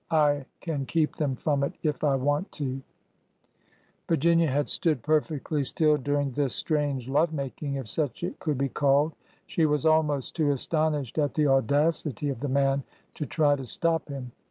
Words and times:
I 0.09 0.45
can 0.61 0.87
keep 0.87 1.17
them 1.17 1.35
from 1.35 1.63
it 1.63 1.73
if 1.83 2.03
I 2.03 2.15
want 2.15 2.51
to 2.53 2.65
1" 2.71 2.83
Virginia 4.09 4.49
had 4.49 4.67
stood 4.67 5.03
perfectly 5.03 5.63
still 5.63 5.95
during 5.97 6.31
this 6.31 6.55
strange 6.55 7.07
love 7.07 7.31
making, 7.31 7.75
if 7.75 7.87
such 7.87 8.23
it 8.23 8.39
could 8.39 8.57
be 8.57 8.67
called. 8.69 9.13
She 9.45 9.67
was 9.67 9.85
almost 9.85 10.35
too 10.35 10.49
astonished 10.51 11.19
at 11.19 11.35
the 11.35 11.45
audacity 11.45 12.29
of 12.29 12.39
the 12.39 12.49
man 12.49 12.81
to 13.13 13.27
try 13.27 13.55
to 13.55 13.63
stop 13.63 14.09
him. 14.09 14.31